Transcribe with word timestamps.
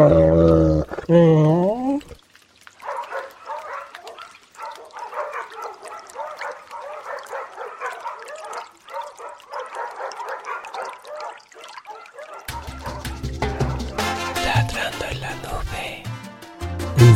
Un 0.00 0.84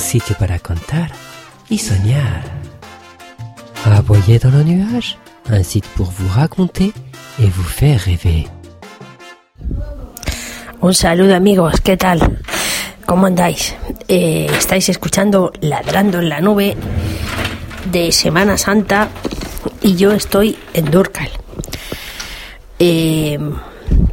sitio 0.01 0.37
para 0.39 0.59
contar 0.59 1.11
y 1.71 1.79
soñar. 1.79 2.43
Aboyer 3.85 4.39
dans 4.39 4.51
le 4.51 4.63
nuage. 4.65 5.17
Un 5.49 5.63
site 5.63 5.87
pour 5.97 6.11
vous 6.11 6.29
raconter 6.29 6.93
et 7.39 7.47
vous 7.47 7.63
faire 7.63 8.01
rêver. 8.01 8.47
Un 10.83 10.93
saludo 10.93 11.35
amigos, 11.35 11.81
¿qué 11.83 11.97
tal? 11.97 12.19
¿Cómo 13.07 13.27
andáis? 13.27 13.75
Eh, 14.09 14.47
estáis 14.57 14.89
escuchando 14.89 15.53
Ladrando 15.61 16.21
en 16.21 16.31
la 16.31 16.41
Nube 16.41 16.75
de 17.93 18.11
Semana 18.13 18.57
Santa 18.57 19.11
y 19.83 19.95
yo 19.97 20.13
estoy 20.13 20.57
en 20.73 20.91
Durcal. 20.91 21.29
Eh, 22.79 23.39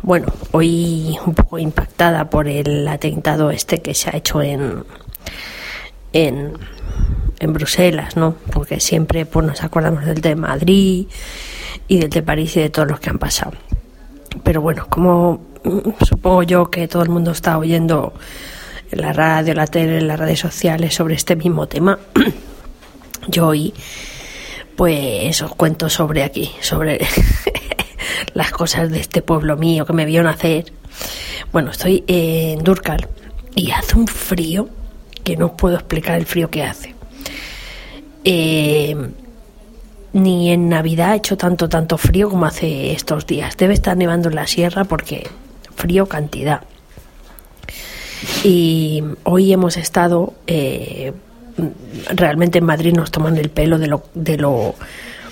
bueno, 0.02 0.28
hoy 0.52 1.18
un 1.26 1.34
poco 1.34 1.58
impactada 1.58 2.30
por 2.30 2.50
el 2.50 2.86
atentado 2.86 3.50
este 3.50 3.82
que 3.82 3.94
se 3.94 4.10
ha 4.10 4.18
hecho 4.18 4.42
en, 4.42 4.84
en, 6.12 6.54
en 7.40 7.54
Bruselas, 7.54 8.18
¿no? 8.18 8.36
Porque 8.52 8.82
siempre 8.82 9.26
pues, 9.26 9.46
nos 9.46 9.64
acordamos 9.64 10.06
del 10.06 10.20
de 10.20 10.36
Madrid 10.36 11.08
y 11.88 11.98
del 11.98 12.10
de 12.10 12.22
París 12.22 12.58
y 12.58 12.60
de 12.60 12.70
todos 12.70 12.90
los 12.90 13.00
que 13.00 13.10
han 13.10 13.20
pasado. 13.20 13.54
Pero 14.44 14.60
bueno, 14.60 14.86
como 14.90 15.40
supongo 16.06 16.44
yo 16.44 16.70
que 16.70 16.90
todo 16.90 17.04
el 17.04 17.10
mundo 17.10 17.32
está 17.32 17.58
oyendo 17.58 18.14
en 18.92 19.02
la 19.02 19.14
radio, 19.14 19.54
la 19.54 19.68
tele, 19.68 20.00
en 20.00 20.08
las 20.08 20.20
redes 20.20 20.40
sociales 20.40 20.94
sobre 20.94 21.16
este 21.16 21.36
mismo 21.36 21.68
tema, 21.68 21.98
yo 23.28 23.48
hoy 23.48 23.74
pues 24.76 25.42
os 25.42 25.54
cuento 25.56 25.90
sobre 25.90 26.24
aquí, 26.24 26.52
sobre 26.62 27.00
las 28.34 28.52
cosas 28.52 28.90
de 28.92 29.00
este 29.00 29.22
pueblo 29.22 29.58
mío 29.58 29.86
que 29.86 29.94
me 29.94 30.06
vio 30.06 30.24
nacer. 30.24 30.72
Bueno, 31.52 31.72
estoy 31.72 32.04
en 32.08 32.64
Durcal 32.64 33.08
y 33.56 33.72
hace 33.72 33.98
un 33.98 34.08
frío 34.08 34.70
que 35.24 35.38
no 35.38 35.48
os 35.48 35.52
puedo 35.54 35.76
explicar 35.76 36.18
el 36.18 36.26
frío 36.26 36.50
que 36.50 36.64
hace. 36.64 36.96
Eh, 38.24 38.96
ni 40.14 40.52
en 40.52 40.70
Navidad 40.70 41.12
ha 41.12 41.16
hecho 41.16 41.38
tanto, 41.38 41.70
tanto 41.70 41.98
frío 41.98 42.30
como 42.30 42.46
hace 42.46 42.92
estos 42.92 43.26
días. 43.26 43.56
Debe 43.58 43.74
estar 43.74 43.96
nevando 43.96 44.30
en 44.30 44.36
la 44.36 44.48
sierra 44.48 44.84
porque 44.84 45.28
frío 45.76 46.08
cantidad. 46.08 46.62
Y 48.44 49.04
hoy 49.24 49.52
hemos 49.54 49.78
estado, 49.78 50.34
eh, 50.48 51.14
realmente 52.10 52.60
en 52.60 52.66
Madrid 52.66 52.94
nos 52.94 53.12
toman 53.12 53.38
el 53.38 53.50
pelo 53.50 53.78
de 53.78 53.88
lo, 53.88 54.04
de 54.14 54.38
lo 54.38 54.76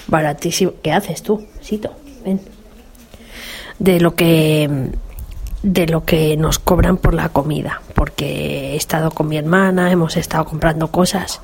baratísimo. 0.08 0.73
¿Qué 0.82 0.92
haces 0.92 1.23
tú, 1.23 1.45
Sito? 1.62 1.92
Ven. 2.23 2.42
De 3.78 4.00
lo 4.00 4.16
que 4.16 4.90
de 5.62 5.88
lo 5.88 6.06
que 6.06 6.38
nos 6.38 6.58
cobran 6.58 6.98
por 6.98 7.14
la 7.14 7.30
comida, 7.30 7.82
porque 7.94 8.73
he 8.73 8.76
estado 8.78 9.12
con 9.12 9.28
mi 9.28 9.38
hermana, 9.38 9.92
hemos 9.92 10.16
estado 10.16 10.45
comprando 10.45 10.90
cosas 10.90 11.42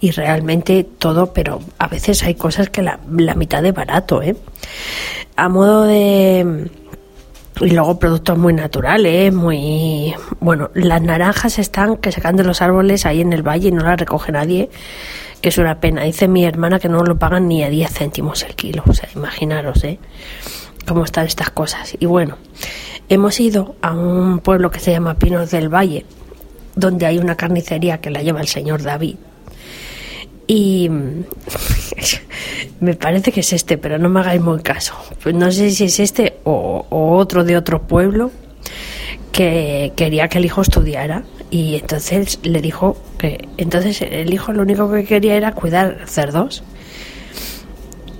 y 0.00 0.10
realmente 0.10 0.84
todo, 0.84 1.32
pero 1.32 1.60
a 1.78 1.86
veces 1.86 2.22
hay 2.24 2.34
cosas 2.34 2.70
que 2.70 2.82
la, 2.82 2.98
la 3.16 3.34
mitad 3.34 3.62
de 3.62 3.72
barato, 3.72 4.20
¿eh? 4.22 4.36
A 5.36 5.48
modo 5.48 5.84
de... 5.84 6.70
Y 7.60 7.70
luego 7.70 7.98
productos 7.98 8.36
muy 8.36 8.52
naturales, 8.52 9.32
muy... 9.32 10.14
Bueno, 10.40 10.70
las 10.74 11.00
naranjas 11.00 11.58
están 11.58 11.96
que 11.96 12.12
sacan 12.12 12.36
de 12.36 12.44
los 12.44 12.60
árboles 12.60 13.06
ahí 13.06 13.22
en 13.22 13.32
el 13.32 13.42
valle 13.42 13.68
y 13.68 13.72
no 13.72 13.82
las 13.82 13.98
recoge 13.98 14.30
nadie, 14.30 14.68
que 15.40 15.48
es 15.48 15.58
una 15.58 15.80
pena. 15.80 16.02
Dice 16.02 16.28
mi 16.28 16.44
hermana 16.44 16.78
que 16.78 16.88
no 16.88 17.02
lo 17.02 17.18
pagan 17.18 17.48
ni 17.48 17.62
a 17.62 17.70
10 17.70 17.90
céntimos 17.90 18.42
el 18.42 18.54
kilo, 18.54 18.82
o 18.86 18.92
sea, 18.92 19.08
imaginaros, 19.14 19.84
¿eh? 19.84 19.98
Cómo 20.86 21.04
están 21.04 21.26
estas 21.26 21.50
cosas. 21.50 21.96
Y 21.98 22.04
bueno, 22.04 22.36
hemos 23.08 23.40
ido 23.40 23.74
a 23.80 23.92
un 23.92 24.40
pueblo 24.40 24.70
que 24.70 24.78
se 24.78 24.92
llama 24.92 25.14
Pinos 25.14 25.50
del 25.50 25.72
Valle, 25.72 26.04
donde 26.74 27.06
hay 27.06 27.18
una 27.18 27.36
carnicería 27.36 28.02
que 28.02 28.10
la 28.10 28.22
lleva 28.22 28.42
el 28.42 28.48
señor 28.48 28.82
David 28.82 29.16
y 30.46 30.88
me 32.80 32.94
parece 32.94 33.32
que 33.32 33.40
es 33.40 33.52
este, 33.52 33.78
pero 33.78 33.98
no 33.98 34.08
me 34.08 34.20
hagáis 34.20 34.40
muy 34.40 34.60
caso. 34.60 34.94
Pues 35.22 35.34
no 35.34 35.50
sé 35.50 35.70
si 35.70 35.84
es 35.84 36.00
este 36.00 36.38
o, 36.44 36.86
otro 36.90 37.44
de 37.44 37.56
otro 37.56 37.82
pueblo 37.82 38.30
que 39.32 39.92
quería 39.96 40.28
que 40.28 40.38
el 40.38 40.44
hijo 40.44 40.62
estudiara 40.62 41.24
y 41.50 41.76
entonces 41.76 42.38
le 42.42 42.60
dijo 42.60 42.96
que 43.18 43.48
entonces 43.56 44.02
el 44.02 44.32
hijo 44.32 44.52
lo 44.52 44.62
único 44.62 44.90
que 44.90 45.04
quería 45.04 45.36
era 45.36 45.52
cuidar 45.52 45.98
cerdos 46.06 46.62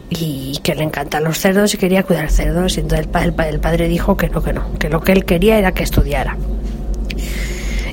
y 0.09 0.59
que 0.63 0.75
le 0.75 0.85
encantan 0.85 1.25
los 1.25 1.39
cerdos 1.39 1.75
y 1.75 1.79
quería 1.79 2.03
cuidar 2.03 2.31
cerdos 2.31 2.77
y 2.77 2.81
entonces 2.81 3.07
el, 3.07 3.11
padre, 3.11 3.51
el 3.51 3.61
padre 3.61 3.89
dijo 3.89 4.17
que 4.17 4.29
no, 4.29 4.43
que 4.43 4.53
no, 4.53 4.73
que 4.79 4.89
lo 4.89 5.01
que 5.01 5.13
él 5.13 5.25
quería 5.25 5.59
era 5.59 5.73
que 5.73 5.83
estudiara. 5.83 6.37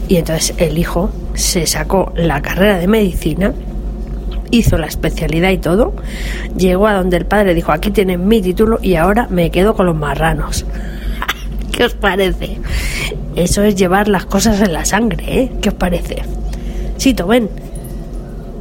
Y 0.08 0.18
entonces 0.18 0.54
el 0.58 0.78
hijo 0.78 1.12
se 1.34 1.66
sacó 1.66 2.12
la 2.16 2.42
carrera 2.42 2.78
de 2.78 2.88
medicina 2.88 3.54
hizo 4.52 4.78
la 4.78 4.88
especialidad 4.88 5.50
y 5.50 5.58
todo, 5.58 5.94
llegó 6.56 6.88
a 6.88 6.94
donde 6.94 7.18
el 7.18 7.26
padre 7.26 7.54
dijo, 7.54 7.72
aquí 7.72 7.92
tienen 7.92 8.28
mi 8.28 8.42
título 8.42 8.80
y 8.82 8.96
ahora 8.96 9.28
me 9.30 9.50
quedo 9.52 9.74
con 9.74 9.86
los 9.86 9.96
marranos. 9.96 10.66
¿Qué 11.72 11.86
os 11.86 11.94
parece? 11.94 12.58
Eso 13.36 13.64
es 13.64 13.76
llevar 13.76 14.08
las 14.08 14.26
cosas 14.26 14.62
en 14.62 14.74
la 14.74 14.86
sangre, 14.86 15.24
¿eh? 15.28 15.52
¿Qué 15.62 15.70
os 15.70 15.76
parece? 15.76 16.22
Sito, 16.98 17.28
ven. 17.28 17.50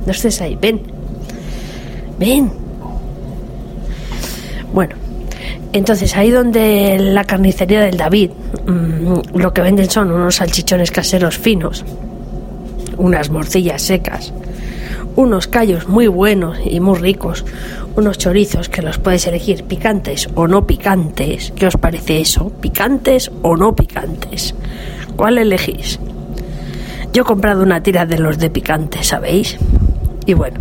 No 0.07 0.13
estés 0.13 0.41
ahí, 0.41 0.57
ven. 0.61 0.81
Ven. 2.19 2.51
Bueno, 4.73 4.95
entonces 5.73 6.17
ahí 6.17 6.31
donde 6.31 6.99
la 6.99 7.25
carnicería 7.25 7.81
del 7.81 7.97
David, 7.97 8.31
mmm, 8.67 9.39
lo 9.39 9.53
que 9.53 9.63
venden 9.63 9.91
son 9.91 10.11
unos 10.11 10.37
salchichones 10.37 10.91
caseros 10.91 11.39
finos, 11.39 11.85
unas 12.97 13.31
morcillas 13.31 13.83
secas, 13.83 14.33
unos 15.17 15.47
callos 15.47 15.89
muy 15.89 16.07
buenos 16.07 16.59
y 16.65 16.81
muy 16.81 16.99
ricos, 16.99 17.45
unos 17.97 18.19
chorizos 18.19 18.69
que 18.69 18.83
los 18.83 18.99
puedes 18.99 19.27
elegir 19.27 19.65
picantes 19.65 20.29
o 20.35 20.47
no 20.47 20.67
picantes. 20.67 21.53
¿Qué 21.57 21.67
os 21.67 21.77
parece 21.77 22.21
eso? 22.21 22.51
¿Picantes 22.61 23.31
o 23.43 23.57
no 23.57 23.75
picantes? 23.75 24.55
¿Cuál 25.17 25.39
elegís? 25.39 25.99
Yo 27.13 27.23
he 27.23 27.27
comprado 27.27 27.63
una 27.63 27.83
tira 27.83 28.07
de 28.07 28.19
los 28.19 28.39
de 28.39 28.51
picantes, 28.51 29.09
¿sabéis? 29.09 29.59
Y 30.25 30.35
bueno, 30.35 30.61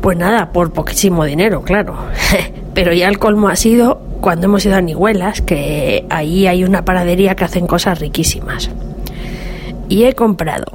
pues 0.00 0.16
nada, 0.18 0.52
por 0.52 0.72
poquísimo 0.72 1.24
dinero, 1.24 1.62
claro. 1.62 1.96
Pero 2.74 2.92
ya 2.92 3.08
el 3.08 3.18
colmo 3.18 3.48
ha 3.48 3.56
sido 3.56 4.00
cuando 4.20 4.46
hemos 4.46 4.66
ido 4.66 4.76
a 4.76 4.80
Nihuelas, 4.80 5.40
que 5.40 6.04
ahí 6.10 6.46
hay 6.46 6.64
una 6.64 6.84
paradería 6.84 7.36
que 7.36 7.44
hacen 7.44 7.66
cosas 7.66 8.00
riquísimas. 8.00 8.70
Y 9.88 10.04
he 10.04 10.14
comprado 10.14 10.66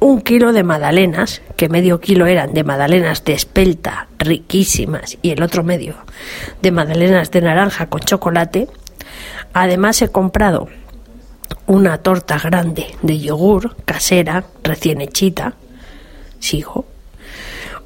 un 0.00 0.22
kilo 0.22 0.52
de 0.52 0.64
magdalenas, 0.64 1.42
que 1.56 1.68
medio 1.68 2.00
kilo 2.00 2.26
eran 2.26 2.54
de 2.54 2.64
magdalenas 2.64 3.22
de 3.24 3.34
espelta, 3.34 4.08
riquísimas, 4.18 5.18
y 5.20 5.30
el 5.30 5.42
otro 5.42 5.62
medio 5.62 5.94
de 6.62 6.72
magdalenas 6.72 7.30
de 7.30 7.42
naranja 7.42 7.86
con 7.86 8.00
chocolate. 8.00 8.68
Además 9.52 10.00
he 10.00 10.08
comprado 10.08 10.68
una 11.66 11.98
torta 11.98 12.38
grande 12.38 12.86
de 13.02 13.18
yogur 13.18 13.76
casera, 13.84 14.44
recién 14.64 15.02
hechita, 15.02 15.54
sigo, 16.38 16.86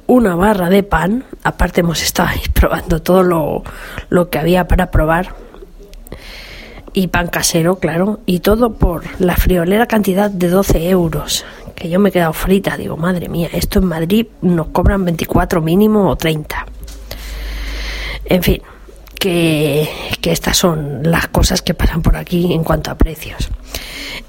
una 0.07 0.35
barra 0.35 0.69
de 0.69 0.83
pan, 0.83 1.25
aparte 1.43 1.81
hemos 1.81 2.01
estado 2.01 2.29
ahí 2.29 2.41
probando 2.53 3.01
todo 3.01 3.23
lo, 3.23 3.63
lo 4.09 4.29
que 4.29 4.39
había 4.39 4.67
para 4.67 4.89
probar, 4.89 5.35
y 6.93 7.07
pan 7.07 7.27
casero, 7.27 7.79
claro, 7.79 8.21
y 8.25 8.39
todo 8.39 8.75
por 8.75 9.03
la 9.19 9.35
friolera 9.35 9.85
cantidad 9.85 10.31
de 10.31 10.47
12 10.47 10.89
euros, 10.89 11.43
que 11.75 11.89
yo 11.89 11.99
me 11.99 12.09
he 12.09 12.11
quedado 12.11 12.33
frita, 12.33 12.77
digo, 12.77 12.97
madre 12.97 13.29
mía, 13.29 13.49
esto 13.51 13.79
en 13.79 13.85
Madrid 13.85 14.27
nos 14.41 14.67
cobran 14.67 15.03
24 15.03 15.61
mínimo 15.61 16.09
o 16.09 16.15
30. 16.15 16.65
En 18.25 18.41
fin, 18.41 18.61
que, 19.19 19.87
que 20.21 20.31
estas 20.31 20.57
son 20.57 21.01
las 21.03 21.27
cosas 21.27 21.61
que 21.61 21.73
pasan 21.73 22.01
por 22.01 22.15
aquí 22.15 22.53
en 22.53 22.63
cuanto 22.63 22.91
a 22.91 22.95
precios. 22.95 23.49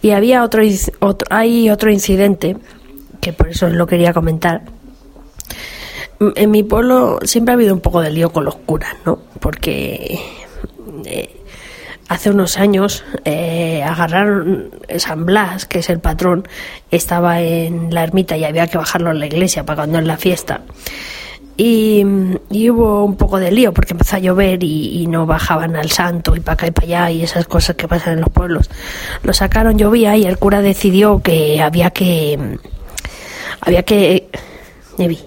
Y 0.03 0.11
había 0.11 0.43
otro, 0.43 0.63
otro 1.01 1.27
hay 1.31 1.71
otro 1.71 1.91
incidente, 1.91 2.57
que 3.21 3.33
por 3.33 3.49
eso 3.49 3.69
lo 3.69 3.87
quería 3.87 4.13
comentar. 4.13 4.63
En 6.35 6.51
mi 6.51 6.63
pueblo 6.63 7.19
siempre 7.23 7.53
ha 7.53 7.55
habido 7.55 7.75
un 7.75 7.81
poco 7.81 8.01
de 8.01 8.11
lío 8.11 8.33
con 8.33 8.45
los 8.45 8.57
curas, 8.57 8.95
¿no? 9.05 9.19
Porque 9.39 10.19
eh, 11.05 11.36
hace 12.09 12.31
unos 12.31 12.59
años 12.59 13.05
eh, 13.25 13.83
agarraron 13.83 14.71
San 14.99 15.27
Blas, 15.27 15.67
que 15.67 15.81
es 15.81 15.91
el 15.91 16.01
patrón, 16.01 16.47
estaba 16.91 17.41
en 17.41 17.93
la 17.93 18.05
ermita 18.05 18.37
y 18.37 18.45
había 18.45 18.67
que 18.67 18.79
bajarlo 18.79 19.11
en 19.11 19.21
la 19.21 19.27
iglesia 19.27 19.65
para 19.65 19.77
cuando 19.77 19.99
es 19.99 20.05
la 20.05 20.17
fiesta. 20.17 20.63
Y, 21.59 22.05
hubo 22.05 23.05
un 23.05 23.17
poco 23.17 23.39
de 23.39 23.51
lío 23.51 23.73
porque 23.73 23.95
empezó 23.95 24.17
a 24.17 24.19
llover 24.19 24.63
y, 24.63 25.07
no 25.07 25.25
bajaban 25.25 25.75
al 25.77 25.91
santo 25.91 26.37
y 26.37 26.41
para 26.41 26.55
acá 26.55 26.67
y 26.67 26.71
para 26.71 26.87
allá 26.87 27.11
y 27.11 27.23
esas 27.23 27.47
cosas 27.47 27.77
que 27.77 27.89
pasan 27.89 28.15
en 28.15 28.21
los 28.21 28.31
pueblos. 28.31 28.69
Lo 29.23 29.33
sacaron, 29.33 29.79
llovía 29.79 30.17
y 30.17 30.25
el 30.27 30.39
cura 30.39 30.61
decidió 30.61 31.21
que 31.23 31.61
había 31.63 31.91
que... 31.91 32.59
Había 33.61 33.83
que... 33.85 34.29
Eh, 34.99 35.19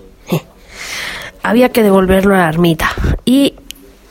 había 1.41 1.69
que 1.69 1.83
devolverlo 1.83 2.35
a 2.35 2.39
la 2.39 2.49
ermita. 2.49 2.91
Y 3.25 3.55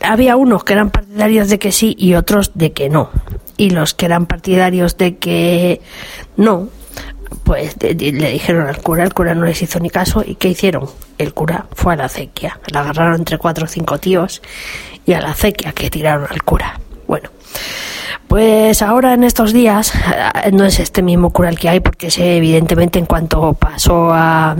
había 0.01 0.37
unos 0.37 0.65
que 0.65 0.73
eran 0.73 0.91
partidarios 0.91 1.49
de 1.49 1.59
que 1.59 1.73
sí 1.73 1.95
y 1.99 2.15
otros 2.15 2.53
de 2.55 2.73
que 2.73 2.89
no. 2.89 3.11
Y 3.57 3.71
los 3.71 3.95
que 3.95 4.07
eran 4.07 4.27
partidarios 4.27 4.97
de 4.97 5.17
que 5.17 5.81
no, 6.37 6.69
pues 7.45 7.77
le 7.81 7.95
dijeron 7.95 8.67
al 8.67 8.79
cura, 8.79 9.05
el 9.05 9.15
cura 9.15 9.35
no 9.35 9.45
les 9.45 9.61
hizo 9.63 9.81
ni 9.81 9.91
caso 9.91 10.23
y 10.25 10.37
¿qué 10.37 10.49
hicieron? 10.49 10.89
El 11.19 11.35
cura 11.35 11.67
fue 11.73 11.95
a 11.95 11.97
la 11.97 12.05
acequia, 12.05 12.61
la 12.73 12.81
agarraron 12.81 13.17
entre 13.17 13.39
cuatro 13.39 13.65
o 13.65 13.69
cinco 13.69 13.99
tíos 13.99 14.43
y 15.05 15.15
a 15.15 15.21
la 15.21 15.31
acequia 15.31 15.73
que 15.73 15.91
tiraron 15.91 16.27
al 16.31 16.43
cura. 16.43 16.79
Bueno, 17.07 17.31
pues 18.29 18.83
ahora 18.83 19.15
en 19.15 19.25
estos 19.25 19.55
días 19.55 19.95
eh, 19.95 20.51
no 20.53 20.65
es 20.65 20.79
este 20.81 21.03
mismo 21.03 21.31
cura 21.31 21.51
que 21.53 21.69
hay 21.69 21.81
porque 21.81 22.11
sé 22.11 22.37
evidentemente 22.37 22.99
en 22.99 23.07
cuanto 23.07 23.55
pasó 23.55 24.11
a, 24.13 24.55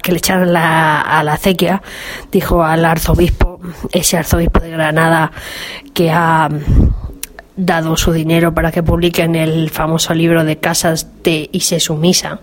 que 0.00 0.12
le 0.12 0.18
echaran 0.18 0.52
la, 0.52 1.00
a 1.00 1.22
la 1.24 1.34
acequia, 1.34 1.82
dijo 2.30 2.62
al 2.62 2.84
arzobispo, 2.84 3.60
ese 3.92 4.16
arzobispo 4.16 4.60
de 4.60 4.70
Granada 4.70 5.32
que 5.92 6.10
ha 6.10 6.48
dado 7.56 7.96
su 7.96 8.12
dinero 8.12 8.54
para 8.54 8.70
que 8.70 8.82
publiquen 8.82 9.34
el 9.34 9.70
famoso 9.70 10.14
libro 10.14 10.44
de 10.44 10.58
Casas 10.58 11.08
de 11.22 11.48
y 11.50 11.60
se 11.60 11.80
sumisa. 11.80 12.40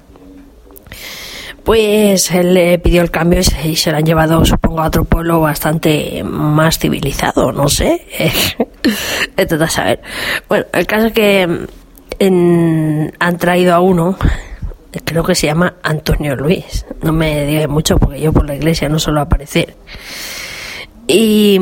Pues 1.63 2.31
él 2.31 2.55
le 2.55 2.79
pidió 2.79 3.03
el 3.03 3.11
cambio 3.11 3.39
y 3.63 3.75
se 3.75 3.91
lo 3.91 3.97
han 3.97 4.05
llevado, 4.05 4.43
supongo, 4.45 4.81
a 4.81 4.87
otro 4.87 5.05
pueblo 5.05 5.39
bastante 5.39 6.23
más 6.23 6.79
civilizado, 6.79 7.51
no 7.51 7.69
sé. 7.69 8.05
Esto 9.37 9.63
a 9.63 9.69
saber. 9.69 10.01
Bueno, 10.49 10.65
el 10.73 10.85
caso 10.87 11.07
es 11.07 11.13
que 11.13 11.47
mm, 11.47 11.65
en- 12.19 13.13
han 13.19 13.37
traído 13.37 13.73
a 13.75 13.79
uno, 13.79 14.17
creo 15.05 15.23
que 15.23 15.35
se 15.35 15.47
llama 15.47 15.75
Antonio 15.83 16.35
Luis. 16.35 16.85
No 17.01 17.11
me 17.13 17.45
diga 17.45 17.67
mucho 17.67 17.97
porque 17.97 18.19
yo 18.21 18.33
por 18.33 18.45
la 18.45 18.55
iglesia 18.55 18.89
no 18.89 18.99
suelo 18.99 19.21
aparecer. 19.21 19.75
Y, 21.07 21.59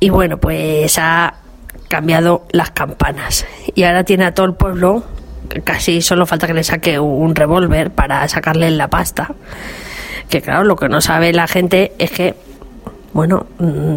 y 0.00 0.10
bueno, 0.10 0.38
pues 0.38 0.98
ha 0.98 1.34
cambiado 1.88 2.46
las 2.50 2.70
campanas. 2.70 3.46
Y 3.74 3.82
ahora 3.84 4.04
tiene 4.04 4.24
a 4.26 4.34
todo 4.34 4.46
el 4.46 4.54
pueblo, 4.54 5.04
casi 5.64 6.02
solo 6.02 6.26
falta 6.26 6.46
que 6.46 6.54
le 6.54 6.64
saque 6.64 6.98
un 6.98 7.34
revólver 7.34 7.90
para 7.90 8.26
sacarle 8.28 8.70
la 8.70 8.88
pasta. 8.88 9.30
Que 10.28 10.42
claro, 10.42 10.64
lo 10.64 10.76
que 10.76 10.88
no 10.88 11.00
sabe 11.00 11.32
la 11.32 11.46
gente 11.46 11.92
es 11.98 12.10
que, 12.10 12.34
bueno, 13.16 13.46
mm, 13.58 13.96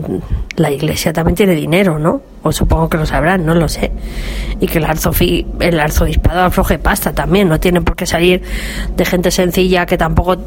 la 0.56 0.72
iglesia 0.72 1.12
también 1.12 1.36
tiene 1.36 1.54
dinero, 1.54 2.00
¿no? 2.00 2.22
O 2.42 2.54
supongo 2.54 2.88
que 2.88 2.98
lo 2.98 3.06
sabrán, 3.06 3.46
no 3.46 3.54
lo 3.54 3.68
sé. 3.68 3.92
Y 4.62 4.66
que 4.66 4.78
el, 4.78 4.86
arzofi, 4.86 5.46
el 5.60 5.78
arzobispado 5.78 6.44
afloje 6.44 6.80
pasta 6.80 7.12
también, 7.12 7.50
no 7.50 7.60
tiene 7.60 7.82
por 7.82 7.98
qué 7.98 8.06
salir 8.06 8.42
de 8.96 9.06
gente 9.06 9.30
sencilla 9.30 9.86
que 9.86 9.98
tampoco 9.98 10.38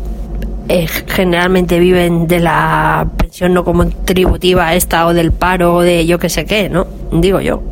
eh, 0.71 0.87
generalmente 0.87 1.79
viven 1.79 2.27
de 2.27 2.41
la 2.41 3.07
pensión 3.19 3.53
no 3.53 3.63
contributiva 3.63 4.75
esta 4.75 5.07
o 5.07 5.13
del 5.13 5.33
paro 5.33 5.75
o 5.75 5.83
de 5.83 6.07
yo 6.07 6.19
que 6.19 6.31
sé 6.31 6.47
qué, 6.47 6.71
¿no? 6.71 6.87
Digo 7.13 7.43
yo. 7.43 7.63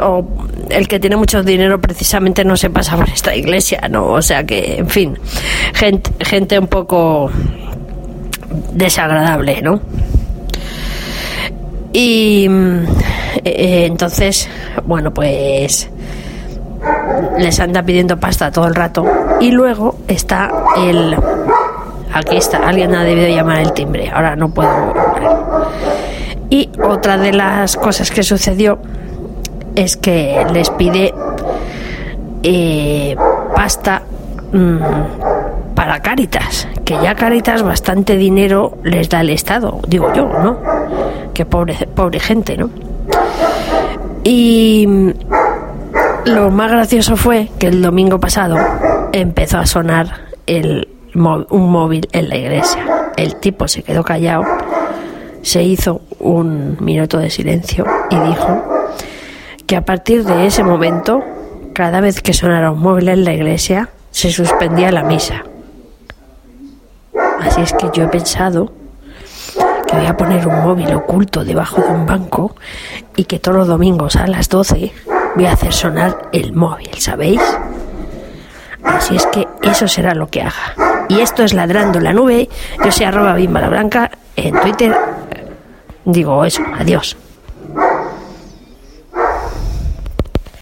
O 0.00 0.26
el 0.70 0.88
que 0.88 0.98
tiene 0.98 1.14
mucho 1.14 1.44
dinero 1.44 1.80
precisamente 1.80 2.44
no 2.44 2.56
se 2.56 2.68
pasa 2.68 2.96
por 2.96 3.08
esta 3.08 3.36
iglesia, 3.36 3.86
¿no? 3.88 4.06
O 4.06 4.22
sea 4.22 4.44
que, 4.44 4.78
en 4.78 4.88
fin, 4.88 5.16
gente, 5.72 6.10
gente 6.24 6.58
un 6.58 6.66
poco 6.66 7.30
desagradable, 8.72 9.62
¿no? 9.62 9.80
Y 11.92 12.48
mm, 12.48 12.84
eh, 13.44 13.86
entonces, 13.86 14.48
bueno, 14.84 15.14
pues 15.14 15.88
les 17.38 17.60
anda 17.60 17.82
pidiendo 17.82 18.18
pasta 18.18 18.50
todo 18.50 18.66
el 18.66 18.74
rato 18.74 19.04
y 19.40 19.50
luego 19.50 19.96
está 20.08 20.50
el 20.76 21.16
aquí 22.12 22.36
está 22.36 22.58
alguien 22.68 22.94
ha 22.94 23.04
debido 23.04 23.28
llamar 23.28 23.60
el 23.60 23.72
timbre 23.72 24.10
ahora 24.10 24.36
no 24.36 24.50
puedo 24.50 24.92
y 26.50 26.68
otra 26.82 27.16
de 27.16 27.32
las 27.32 27.76
cosas 27.76 28.10
que 28.10 28.22
sucedió 28.22 28.78
es 29.74 29.96
que 29.96 30.44
les 30.52 30.70
pide 30.70 31.12
eh, 32.42 33.16
pasta 33.56 34.02
mm, 34.52 34.76
para 35.74 36.00
Cáritas 36.00 36.68
que 36.84 36.94
ya 37.02 37.14
Cáritas 37.14 37.62
bastante 37.62 38.16
dinero 38.16 38.78
les 38.82 39.08
da 39.08 39.20
el 39.20 39.30
Estado 39.30 39.80
digo 39.88 40.12
yo 40.14 40.28
no 40.28 40.58
que 41.32 41.44
pobre 41.44 41.74
pobre 41.94 42.20
gente 42.20 42.56
no 42.56 42.70
y 44.24 44.86
lo 46.24 46.50
más 46.50 46.70
gracioso 46.70 47.16
fue 47.16 47.50
que 47.58 47.66
el 47.66 47.82
domingo 47.82 48.18
pasado 48.18 48.56
empezó 49.12 49.58
a 49.58 49.66
sonar 49.66 50.24
el, 50.46 50.88
un 51.14 51.70
móvil 51.70 52.08
en 52.12 52.28
la 52.30 52.36
iglesia. 52.36 53.12
El 53.16 53.36
tipo 53.36 53.68
se 53.68 53.82
quedó 53.82 54.02
callado, 54.02 54.44
se 55.42 55.62
hizo 55.62 56.00
un 56.18 56.78
minuto 56.80 57.18
de 57.18 57.28
silencio 57.28 57.84
y 58.10 58.18
dijo 58.18 58.64
que 59.66 59.76
a 59.76 59.84
partir 59.84 60.24
de 60.24 60.46
ese 60.46 60.64
momento, 60.64 61.22
cada 61.74 62.00
vez 62.00 62.22
que 62.22 62.32
sonara 62.32 62.70
un 62.70 62.80
móvil 62.80 63.10
en 63.10 63.24
la 63.24 63.34
iglesia, 63.34 63.90
se 64.10 64.30
suspendía 64.30 64.90
la 64.90 65.04
misa. 65.04 65.44
Así 67.44 67.60
es 67.60 67.72
que 67.74 67.90
yo 67.92 68.04
he 68.04 68.08
pensado 68.08 68.72
que 69.86 69.96
voy 69.96 70.06
a 70.06 70.16
poner 70.16 70.46
un 70.48 70.62
móvil 70.62 70.92
oculto 70.94 71.44
debajo 71.44 71.80
de 71.80 71.88
un 71.88 72.06
banco 72.06 72.56
y 73.16 73.24
que 73.24 73.38
todos 73.38 73.58
los 73.58 73.68
domingos 73.68 74.16
a 74.16 74.26
las 74.26 74.48
12 74.48 74.92
voy 75.36 75.46
a 75.46 75.52
hacer 75.52 75.72
sonar 75.72 76.30
el 76.32 76.52
móvil, 76.52 76.90
¿sabéis? 76.98 77.40
Así 78.82 79.16
es 79.16 79.26
que 79.26 79.46
eso 79.62 79.88
será 79.88 80.14
lo 80.14 80.28
que 80.28 80.42
haga. 80.42 81.06
Y 81.08 81.20
esto 81.20 81.44
es 81.44 81.52
Ladrando 81.52 82.00
la 82.00 82.12
Nube. 82.12 82.48
Yo 82.82 82.90
soy 82.90 83.06
arroba 83.06 83.34
Bimba 83.34 83.60
la 83.60 83.68
Blanca 83.68 84.10
en 84.36 84.58
Twitter. 84.60 84.96
Digo 86.04 86.44
eso, 86.44 86.62
adiós. 86.78 87.16